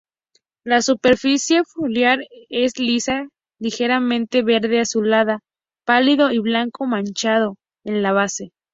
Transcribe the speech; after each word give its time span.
La 0.63 0.81
superficie 0.81 1.63
foliar 1.63 2.21
es 2.49 2.79
lisa, 2.79 3.29
ligeramente 3.59 4.41
verde 4.41 4.79
azulada 4.79 5.41
pálido 5.85 6.31
y 6.31 6.39
blanco-manchado 6.39 7.57
en 7.83 8.01
la 8.01 8.11
base. 8.11 8.51